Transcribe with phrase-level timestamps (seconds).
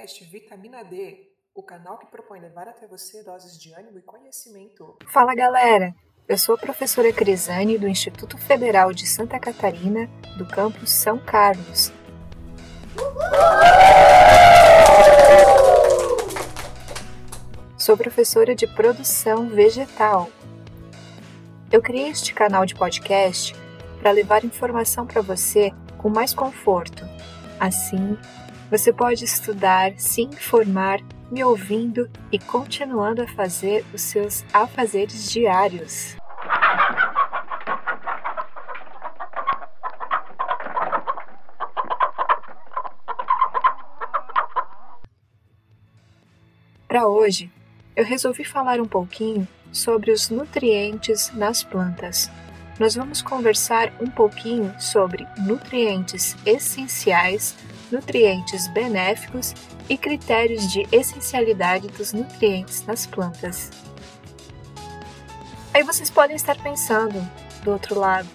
[0.00, 4.96] Podcast Vitamina D, o canal que propõe levar até você doses de ânimo e conhecimento.
[5.06, 5.94] Fala galera,
[6.26, 10.08] eu sou a professora Crisane do Instituto Federal de Santa Catarina,
[10.38, 11.92] do campus São Carlos.
[17.76, 20.30] Sou professora de produção vegetal.
[21.70, 23.54] Eu criei este canal de podcast
[23.98, 27.04] para levar informação para você com mais conforto.
[27.58, 28.16] Assim,
[28.70, 36.16] você pode estudar, se informar, me ouvindo e continuando a fazer os seus afazeres diários.
[46.86, 47.50] Para hoje,
[47.96, 52.30] eu resolvi falar um pouquinho sobre os nutrientes nas plantas.
[52.78, 57.56] Nós vamos conversar um pouquinho sobre nutrientes essenciais
[57.90, 59.54] nutrientes benéficos
[59.88, 63.70] e critérios de essencialidade dos nutrientes nas plantas.
[65.72, 67.20] Aí vocês podem estar pensando
[67.62, 68.28] do outro lado: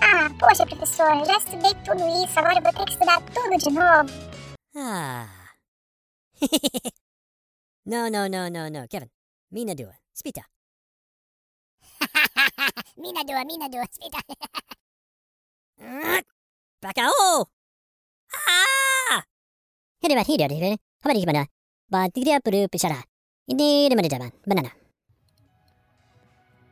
[0.00, 3.70] Ah, poxa, professor, já estudei tudo isso, agora eu vou ter que estudar tudo de
[3.70, 4.10] novo.
[4.76, 5.28] Ah.
[7.86, 8.88] no, no, no, no, no.
[8.88, 9.10] Kevin,
[9.50, 9.94] mina dua.
[10.14, 10.44] Spita.
[12.96, 14.18] mina dua, mina dua, spita.
[16.82, 17.12] Bakao!
[17.42, 17.55] Ah!
[24.08, 24.32] Jaban.
[24.46, 24.70] Banana.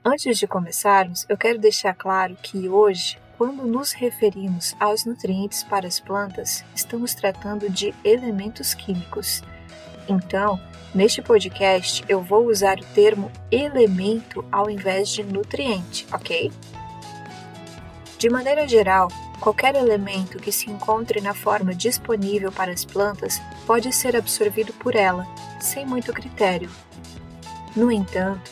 [0.04, 5.86] Antes de começarmos, eu quero deixar claro que hoje, quando nos referimos aos nutrientes para
[5.86, 9.42] as plantas, estamos tratando de elementos químicos.
[10.08, 10.60] Então,
[10.94, 16.52] neste podcast, eu vou usar o termo elemento ao invés de nutriente, ok?
[18.18, 19.08] De maneira geral,
[19.44, 24.96] qualquer elemento que se encontre na forma disponível para as plantas pode ser absorvido por
[24.96, 25.26] ela,
[25.60, 26.70] sem muito critério.
[27.76, 28.50] No entanto,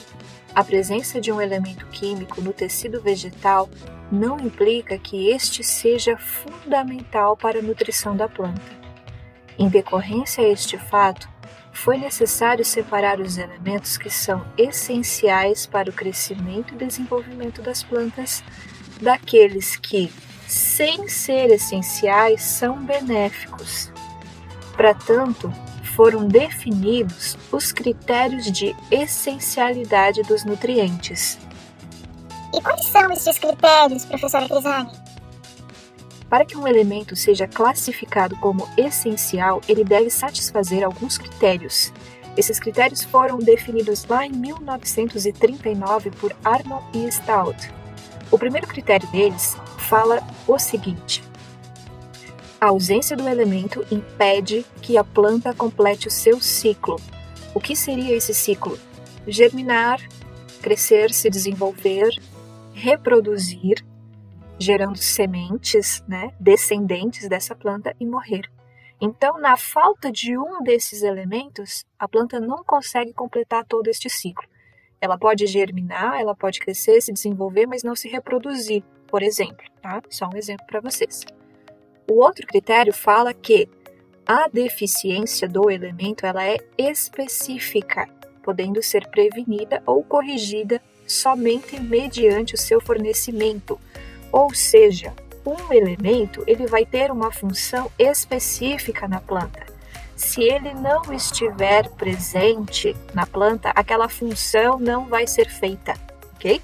[0.54, 3.70] a presença de um elemento químico no tecido vegetal
[4.10, 8.60] não implica que este seja fundamental para a nutrição da planta.
[9.58, 11.26] Em decorrência a este fato,
[11.72, 18.44] foi necessário separar os elementos que são essenciais para o crescimento e desenvolvimento das plantas
[19.00, 20.12] daqueles que,
[20.52, 23.90] sem ser essenciais, são benéficos.
[24.76, 25.50] Para tanto,
[25.96, 31.38] foram definidos os critérios de essencialidade dos nutrientes.
[32.52, 34.92] E quais são esses critérios, professora Crisani?
[36.28, 41.90] Para que um elemento seja classificado como essencial, ele deve satisfazer alguns critérios.
[42.36, 47.72] Esses critérios foram definidos lá em 1939 por Arnold e Stout.
[48.30, 49.56] O primeiro critério deles
[49.92, 51.22] fala o seguinte:
[52.58, 56.96] a ausência do elemento impede que a planta complete o seu ciclo.
[57.54, 58.78] O que seria esse ciclo?
[59.26, 60.00] Germinar,
[60.62, 62.08] crescer, se desenvolver,
[62.72, 63.84] reproduzir,
[64.58, 68.50] gerando sementes, né, descendentes dessa planta e morrer.
[68.98, 74.48] Então, na falta de um desses elementos, a planta não consegue completar todo este ciclo.
[74.98, 78.82] Ela pode germinar, ela pode crescer, se desenvolver, mas não se reproduzir,
[79.12, 80.02] por exemplo, tá?
[80.08, 81.20] Só um exemplo para vocês.
[82.10, 83.68] O outro critério fala que
[84.26, 88.08] a deficiência do elemento ela é específica,
[88.42, 93.78] podendo ser prevenida ou corrigida somente mediante o seu fornecimento.
[94.32, 95.12] Ou seja,
[95.44, 99.70] um elemento ele vai ter uma função específica na planta
[100.22, 105.94] se ele não estiver presente na planta, aquela função não vai ser feita,
[106.34, 106.62] ok?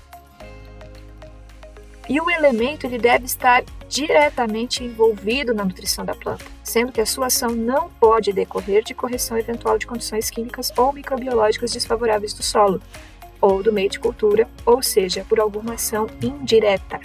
[2.08, 7.06] E o elemento ele deve estar diretamente envolvido na nutrição da planta, sendo que a
[7.06, 12.42] sua ação não pode decorrer de correção eventual de condições químicas ou microbiológicas desfavoráveis do
[12.42, 12.80] solo
[13.40, 17.00] ou do meio de cultura, ou seja, por alguma ação indireta.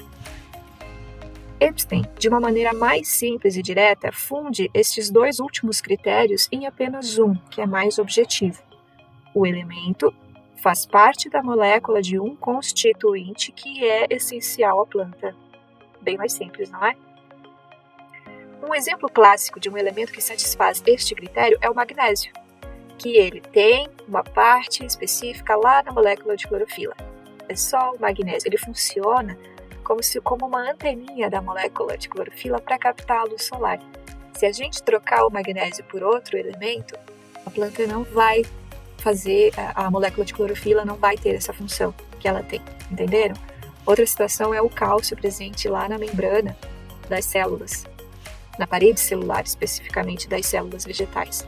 [1.60, 7.18] Epstein, de uma maneira mais simples e direta, funde estes dois últimos critérios em apenas
[7.18, 8.62] um, que é mais objetivo.
[9.34, 10.14] O elemento
[10.64, 15.36] faz parte da molécula de um constituinte que é essencial à planta.
[16.00, 16.96] Bem mais simples, não é?
[18.66, 22.32] Um exemplo clássico de um elemento que satisfaz este critério é o magnésio,
[22.98, 26.96] que ele tem uma parte específica lá na molécula de clorofila.
[27.50, 29.38] É só o magnésio, ele funciona
[29.84, 33.80] como se como uma anteninha da molécula de clorofila para captar a luz solar.
[34.32, 36.98] Se a gente trocar o magnésio por outro elemento,
[37.46, 38.44] a planta não vai
[39.04, 43.36] fazer a molécula de clorofila não vai ter essa função que ela tem, entenderam?
[43.86, 46.56] Outra situação é o cálcio presente lá na membrana
[47.10, 47.86] das células.
[48.58, 51.46] na parede celular especificamente das células vegetais.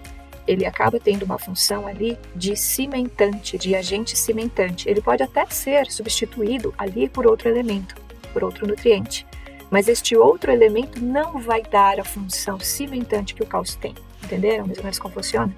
[0.47, 4.89] Ele acaba tendo uma função ali de cimentante, de agente cimentante.
[4.89, 7.95] Ele pode até ser substituído ali por outro elemento,
[8.33, 9.25] por outro nutriente.
[9.71, 13.95] Mas este outro elemento não vai dar a função cimentante que o cálcio tem.
[14.23, 15.53] Entenderam mais ou menos como funciona?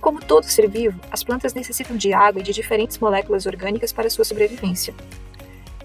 [0.00, 4.08] Como todo ser vivo, as plantas necessitam de água e de diferentes moléculas orgânicas para
[4.08, 4.94] sua sobrevivência.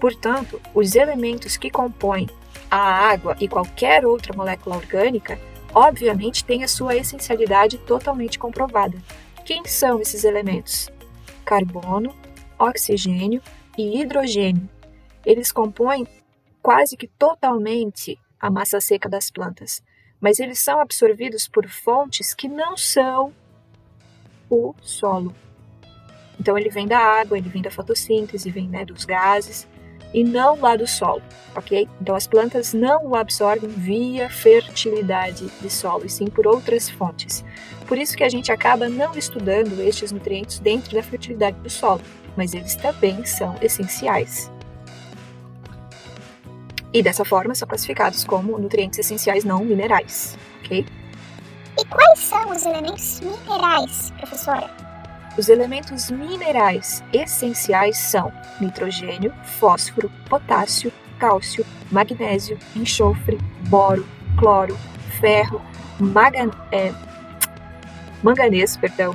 [0.00, 2.26] Portanto, os elementos que compõem
[2.70, 5.38] a água e qualquer outra molécula orgânica,
[5.74, 8.96] obviamente, têm a sua essencialidade totalmente comprovada.
[9.44, 10.90] Quem são esses elementos?
[11.44, 12.14] Carbono,
[12.58, 13.42] oxigênio
[13.76, 14.68] e hidrogênio.
[15.24, 16.06] Eles compõem
[16.62, 19.82] quase que totalmente a massa seca das plantas,
[20.20, 23.32] mas eles são absorvidos por fontes que não são
[24.50, 25.34] o solo.
[26.38, 29.66] Então ele vem da água, ele vem da fotossíntese, vem né, dos gases
[30.12, 31.22] e não lá do solo,
[31.54, 31.88] ok?
[32.00, 37.44] Então as plantas não o absorvem via fertilidade de solo, e sim por outras fontes.
[37.86, 42.00] Por isso que a gente acaba não estudando estes nutrientes dentro da fertilidade do solo,
[42.36, 44.50] mas eles também são essenciais.
[46.92, 50.86] E dessa forma são classificados como nutrientes essenciais não minerais, ok?
[51.78, 54.70] E quais são os elementos minerais, professora?
[55.36, 63.38] Os elementos minerais essenciais são nitrogênio, fósforo, potássio, cálcio, magnésio, enxofre,
[63.68, 64.06] boro,
[64.38, 64.78] cloro,
[65.20, 65.60] ferro,
[66.00, 66.94] magan é,
[68.22, 69.14] manganês, perdão,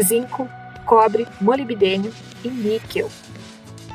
[0.00, 0.48] zinco,
[0.86, 2.12] cobre, molibdênio
[2.44, 3.10] e níquel.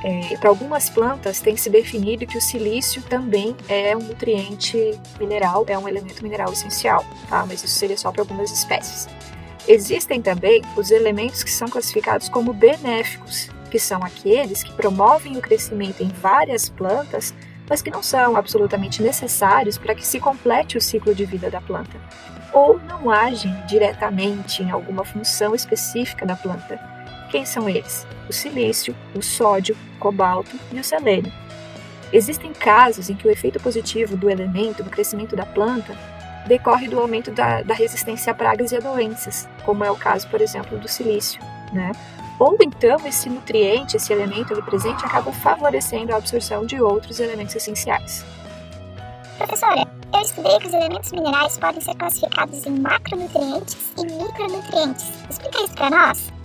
[0.03, 5.65] É, Para algumas plantas tem se definido que o silício também é um nutriente mineral,
[5.67, 7.45] é um elemento mineral essencial, tá?
[7.47, 9.07] mas isso seria só para algumas espécies.
[9.67, 15.41] Existem também os elementos que são classificados como benéficos, que são aqueles que promovem o
[15.41, 17.33] crescimento em várias plantas,
[17.69, 21.59] mas que não são absolutamente necessários para que se complete o ciclo de vida da
[21.59, 21.99] planta,
[22.53, 26.96] ou não agem diretamente em alguma função específica da planta.
[27.29, 28.07] Quem são eles?
[28.29, 31.31] O silício, o sódio, o cobalto e o selênio.
[32.11, 35.97] Existem casos em que o efeito positivo do elemento no crescimento da planta
[36.47, 40.27] decorre do aumento da, da resistência a pragas e a doenças, como é o caso,
[40.29, 41.41] por exemplo, do silício,
[41.73, 41.91] né?
[42.39, 47.55] Ou então esse nutriente, esse elemento ali presente, acaba favorecendo a absorção de outros elementos
[47.55, 48.23] essenciais.
[49.37, 55.11] Professora, eu estudei que os elementos minerais podem ser classificados em macronutrientes e micronutrientes.
[55.29, 56.36] Explica isso para nós.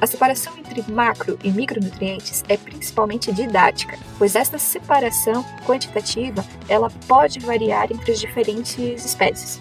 [0.00, 7.40] A separação entre macro e micronutrientes é principalmente didática, pois esta separação quantitativa ela pode
[7.40, 9.60] variar entre as diferentes espécies.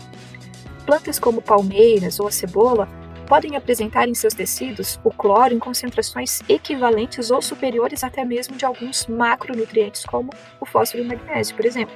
[0.86, 2.88] Plantas como palmeiras ou a cebola
[3.26, 8.64] podem apresentar em seus tecidos o cloro em concentrações equivalentes ou superiores até mesmo de
[8.64, 10.30] alguns macronutrientes como
[10.62, 11.96] o fósforo e o magnésio, por exemplo.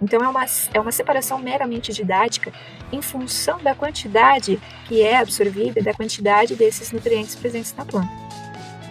[0.00, 0.44] Então, é uma,
[0.74, 2.52] é uma separação meramente didática
[2.90, 8.30] em função da quantidade que é absorvida, da quantidade desses nutrientes presentes na planta.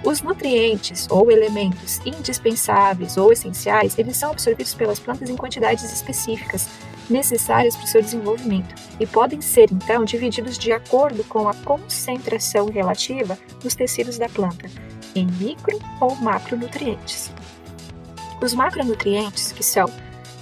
[0.04, 6.70] Os nutrientes ou elementos indispensáveis ou essenciais, eles são absorvidos pelas plantas em quantidades específicas
[7.10, 12.70] necessárias para o seu desenvolvimento e podem ser então divididos de acordo com a concentração
[12.70, 14.70] relativa nos tecidos da planta,
[15.16, 17.32] em micro ou macronutrientes.
[18.42, 19.92] Os macronutrientes, que são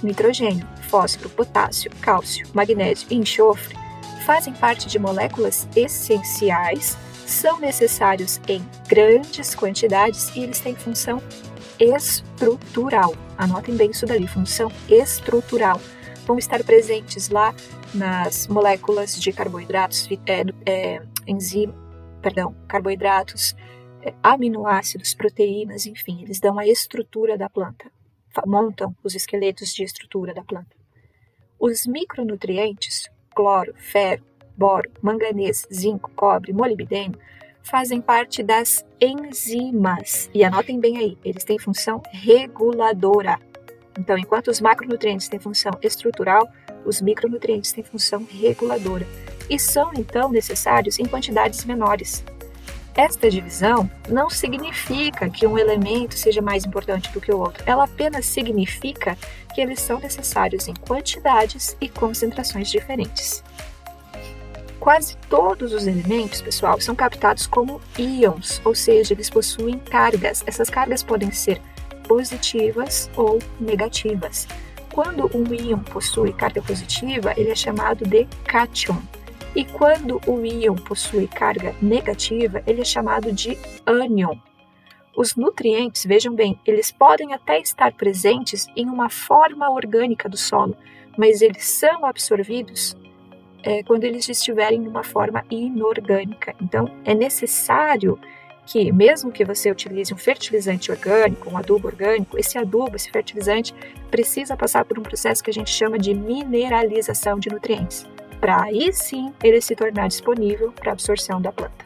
[0.02, 3.76] nitrogênio, fósforo, potássio, cálcio, magnésio e enxofre
[4.28, 11.22] fazem parte de moléculas essenciais, são necessários em grandes quantidades e eles têm função
[11.80, 13.14] estrutural.
[13.38, 15.80] Anotem bem isso daí, função estrutural.
[16.26, 17.54] Vão estar presentes lá
[17.94, 21.72] nas moléculas de carboidratos, é, é, enzima,
[22.20, 23.56] perdão, carboidratos,
[24.02, 27.90] é, aminoácidos, proteínas, enfim, eles dão a estrutura da planta
[28.46, 30.76] montam os esqueletos de estrutura da planta.
[31.58, 34.24] Os micronutrientes, cloro, ferro,
[34.56, 37.18] boro, manganês, zinco, cobre, molibdênio,
[37.62, 40.30] fazem parte das enzimas.
[40.32, 43.38] E anotem bem aí, eles têm função reguladora.
[43.98, 46.48] Então, enquanto os macronutrientes têm função estrutural,
[46.84, 49.06] os micronutrientes têm função reguladora
[49.50, 52.24] e são então necessários em quantidades menores.
[52.98, 57.84] Esta divisão não significa que um elemento seja mais importante do que o outro, ela
[57.84, 59.16] apenas significa
[59.54, 63.44] que eles são necessários em quantidades e concentrações diferentes.
[64.80, 70.42] Quase todos os elementos, pessoal, são captados como íons, ou seja, eles possuem cargas.
[70.44, 71.62] Essas cargas podem ser
[72.08, 74.48] positivas ou negativas.
[74.92, 79.00] Quando um íon possui carga positiva, ele é chamado de cátion.
[79.54, 84.36] E quando o íon possui carga negativa, ele é chamado de ânion.
[85.16, 90.76] Os nutrientes, vejam bem, eles podem até estar presentes em uma forma orgânica do solo,
[91.16, 92.96] mas eles são absorvidos
[93.64, 96.54] é, quando eles estiverem em uma forma inorgânica.
[96.62, 98.16] Então, é necessário
[98.64, 103.74] que, mesmo que você utilize um fertilizante orgânico, um adubo orgânico, esse adubo, esse fertilizante,
[104.10, 108.06] precisa passar por um processo que a gente chama de mineralização de nutrientes,
[108.40, 111.84] para aí sim ele se tornar disponível para absorção da planta.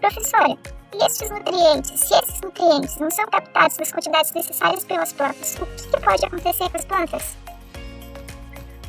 [0.00, 0.56] Professora,
[0.94, 5.66] e esses nutrientes, se esses nutrientes não são captados nas quantidades necessárias pelas plantas, o
[5.66, 7.36] que pode acontecer com as plantas?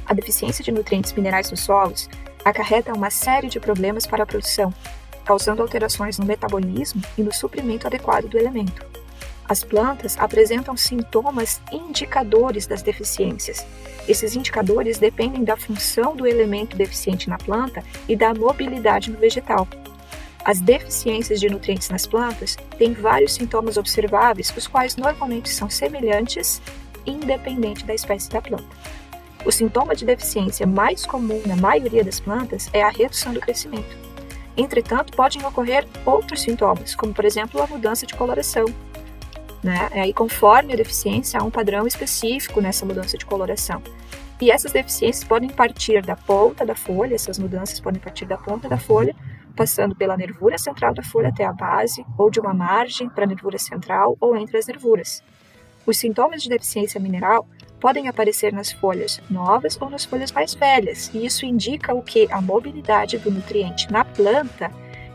[0.06, 2.10] A deficiência de nutrientes minerais nos solos
[2.46, 4.74] acarreta uma série de problemas para a produção,
[5.25, 8.86] causando alterações no metabolismo e no suprimento adequado do elemento.
[9.50, 13.66] As plantas apresentam sintomas indicadores das deficiências.
[14.08, 19.68] Esses indicadores dependem da função do elemento deficiente na planta e da mobilidade no vegetal.
[20.44, 26.62] As deficiências de nutrientes nas plantas têm vários sintomas observáveis, os quais normalmente são semelhantes,
[27.06, 28.66] independente da espécie da planta.
[29.46, 33.98] O sintoma de deficiência mais comum na maioria das plantas é a redução do crescimento.
[34.58, 38.66] Entretanto, podem ocorrer outros sintomas, como por exemplo a mudança de coloração.
[39.67, 39.89] Né?
[39.91, 43.83] Aí, conforme a deficiência, há um padrão específico nessa mudança de coloração.
[44.39, 48.69] E essas deficiências podem partir da ponta da folha, essas mudanças podem partir da ponta
[48.69, 49.13] da folha,
[49.57, 53.27] passando pela nervura central da folha até a base, ou de uma margem para a
[53.27, 55.21] nervura central, ou entre as nervuras.
[55.86, 57.45] Os sintomas de deficiência mineral
[57.77, 62.25] podem aparecer nas folhas novas ou nas folhas mais velhas, e isso indica o que?
[62.31, 64.71] A mobilidade do nutriente na planta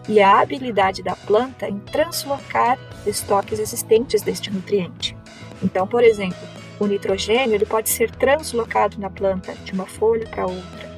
[0.09, 5.17] e a habilidade da planta em translocar estoques existentes deste nutriente.
[5.63, 6.49] Então, por exemplo,
[6.81, 10.93] o nitrogênio ele pode ser translocado na planta de uma folha para outra.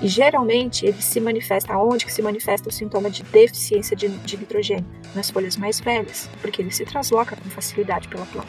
[0.00, 4.36] E geralmente ele se manifesta onde que se manifesta o sintoma de deficiência de, de
[4.36, 4.86] nitrogênio?
[5.14, 8.48] Nas folhas mais velhas, porque ele se transloca com facilidade pela planta.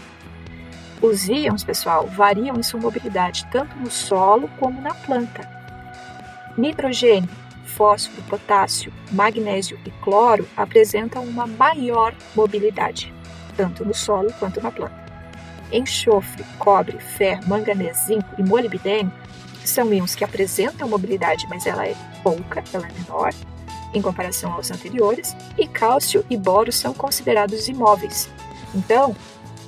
[1.02, 5.48] Os íons, pessoal, variam em sua mobilidade tanto no solo como na planta.
[6.58, 7.30] Nitrogênio,
[7.76, 13.14] fósforo, potássio, magnésio e cloro apresentam uma maior mobilidade,
[13.56, 15.04] tanto no solo quanto na planta.
[15.72, 19.12] Enxofre, cobre, ferro, manganês, zinco e molibdênio
[19.66, 23.34] são íons que apresentam mobilidade, mas ela é pouca, ela é menor
[23.94, 28.30] em comparação aos anteriores, e cálcio e boro são considerados imóveis.
[28.74, 29.16] Então,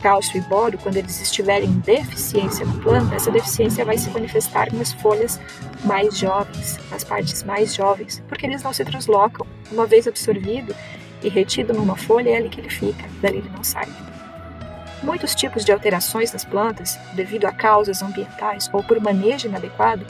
[0.06, 4.72] cálcio e boro, quando eles estiverem em deficiência na planta, essa deficiência vai se manifestar
[4.72, 5.42] nas folhas
[5.84, 9.48] mais jovens, nas partes mais jovens, porque eles não se translocam.
[9.72, 10.76] Uma vez absorvido
[11.24, 13.88] e retido numa folha, é ali que ele fica, dali ele não sai.
[15.02, 20.06] Muitos tipos de alterações nas plantas, devido a causas ambientais ou por manejo inadequado,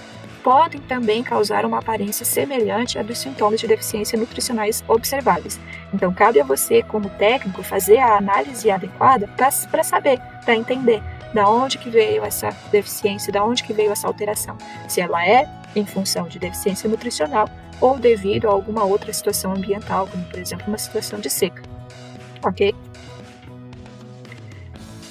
[0.46, 5.60] podem também causar uma aparência semelhante à dos sintomas de deficiência nutricionais observáveis.
[5.92, 11.02] Então, cabe a você, como técnico, fazer a análise adequada para saber, para entender
[11.34, 14.56] da onde que veio essa deficiência, da onde que veio essa alteração.
[14.88, 17.50] Se ela é em função de deficiência nutricional
[17.82, 21.64] ou devido a alguma outra situação ambiental, como por exemplo uma situação de seca.
[22.46, 22.76] Ok?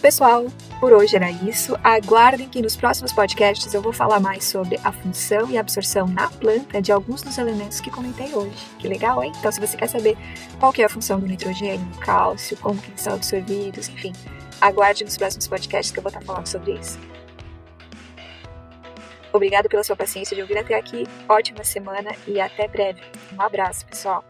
[0.00, 0.46] Pessoal,
[0.84, 1.78] por hoje era isso.
[1.82, 6.28] Aguardem que nos próximos podcasts eu vou falar mais sobre a função e absorção na
[6.28, 8.54] planta de alguns dos elementos que comentei hoje.
[8.78, 9.32] Que legal, hein?
[9.38, 10.14] Então, se você quer saber
[10.60, 14.12] qual que é a função do nitrogênio, do cálcio, como que são absorvidos, enfim,
[14.60, 16.98] aguarde nos próximos podcasts que eu vou estar falando sobre isso.
[19.32, 21.06] Obrigado pela sua paciência de ouvir até aqui.
[21.26, 23.00] Ótima semana e até breve.
[23.32, 24.22] Um abraço, pessoal.